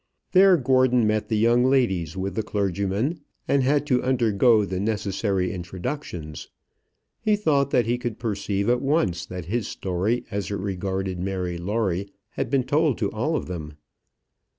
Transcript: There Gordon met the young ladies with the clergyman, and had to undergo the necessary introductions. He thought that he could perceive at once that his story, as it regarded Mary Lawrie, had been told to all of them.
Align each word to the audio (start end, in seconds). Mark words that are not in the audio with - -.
There 0.31 0.57
Gordon 0.57 1.05
met 1.05 1.29
the 1.29 1.37
young 1.37 1.63
ladies 1.63 2.17
with 2.17 2.33
the 2.33 2.41
clergyman, 2.41 3.19
and 3.47 3.61
had 3.61 3.85
to 3.85 4.01
undergo 4.01 4.65
the 4.65 4.79
necessary 4.79 5.51
introductions. 5.51 6.49
He 7.19 7.35
thought 7.35 7.69
that 7.69 7.85
he 7.85 7.99
could 7.99 8.17
perceive 8.17 8.67
at 8.67 8.81
once 8.81 9.27
that 9.27 9.45
his 9.45 9.67
story, 9.67 10.25
as 10.31 10.49
it 10.49 10.55
regarded 10.55 11.19
Mary 11.19 11.59
Lawrie, 11.59 12.09
had 12.31 12.49
been 12.49 12.63
told 12.63 12.97
to 12.97 13.11
all 13.11 13.35
of 13.35 13.45
them. 13.45 13.73